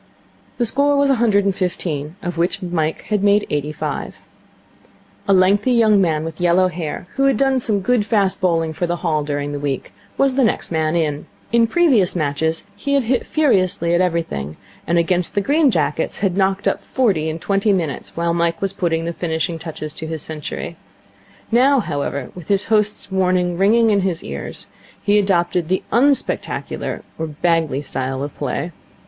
The 0.57 0.65
score 0.65 0.95
was 0.97 1.11
a 1.11 1.15
hundred 1.21 1.45
and 1.45 1.53
fifteen, 1.55 2.15
of 2.23 2.35
which 2.35 2.63
Mike 2.63 3.03
had 3.09 3.23
made 3.23 3.45
eighty 3.51 3.71
five. 3.71 4.17
A 5.27 5.31
lengthy 5.33 5.73
young 5.73 6.01
man 6.01 6.23
with 6.25 6.41
yellow 6.41 6.69
hair, 6.69 7.05
who 7.17 7.25
had 7.25 7.37
done 7.37 7.59
some 7.59 7.81
good 7.81 8.03
fast 8.03 8.41
bowling 8.41 8.73
for 8.73 8.87
the 8.87 8.95
Hall 9.05 9.23
during 9.23 9.51
the 9.51 9.59
week, 9.59 9.93
was 10.17 10.33
the 10.33 10.43
next 10.43 10.71
man 10.71 10.95
in. 10.95 11.27
In 11.51 11.67
previous 11.67 12.15
matches 12.15 12.65
he 12.75 12.95
had 12.95 13.03
hit 13.03 13.27
furiously 13.27 13.93
at 13.93 14.01
everything, 14.01 14.57
and 14.87 14.97
against 14.97 15.35
the 15.35 15.39
Green 15.41 15.69
Jackets 15.69 16.17
had 16.17 16.35
knocked 16.35 16.67
up 16.67 16.81
forty 16.81 17.29
in 17.29 17.37
twenty 17.37 17.71
minutes 17.71 18.17
while 18.17 18.33
Mike 18.33 18.59
was 18.59 18.73
putting 18.73 19.05
the 19.05 19.13
finishing 19.13 19.59
touches 19.59 19.93
to 19.93 20.07
his 20.07 20.23
century. 20.23 20.77
Now, 21.51 21.79
however, 21.79 22.31
with 22.33 22.47
his 22.47 22.65
host's 22.73 23.11
warning 23.11 23.55
ringing 23.55 23.91
in 23.91 24.01
his 24.01 24.23
ears, 24.23 24.65
he 25.03 25.19
adopted 25.19 25.67
the 25.67 25.83
unspectacular, 25.93 27.03
or 27.19 27.27
Bagley, 27.27 27.83
style 27.83 28.23
of 28.23 28.33
play. 28.35 28.71